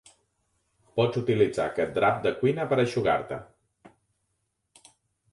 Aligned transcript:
Pots 0.99 1.17
utilitzar 1.19 1.65
aquest 1.71 1.91
drap 1.97 2.17
de 2.23 2.31
cuina 2.39 2.65
per 2.71 2.79
a 2.79 2.85
eixugar-te. 2.85 3.39